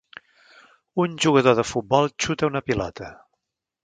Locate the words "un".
1.03-1.11